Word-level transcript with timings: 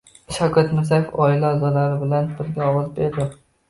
Shavkat 0.37 0.71
Mirziyoyev 0.77 1.13
oila 1.27 1.53
a’zolari 1.53 2.03
bilan 2.03 2.35
birga 2.37 2.75
ovoz 2.75 2.95
berdi 3.01 3.35